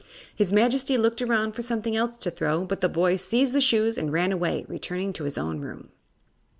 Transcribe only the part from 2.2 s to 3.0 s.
throw, but the